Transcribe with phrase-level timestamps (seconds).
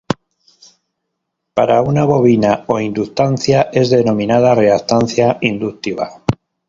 [1.53, 6.23] Para una bobina o inductancia es denominada reactancia inductiva.